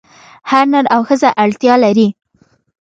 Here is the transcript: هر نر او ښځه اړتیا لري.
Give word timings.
هر 0.49 0.65
نر 0.73 0.85
او 0.95 1.01
ښځه 1.07 1.29
اړتیا 1.43 1.75
لري. 1.83 2.07